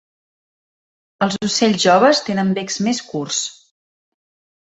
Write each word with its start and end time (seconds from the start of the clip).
Els 1.25 1.35
ocells 1.47 1.83
joves 1.83 2.21
tenen 2.29 2.49
becs 2.59 2.79
més 2.87 3.01
curts. 3.11 3.43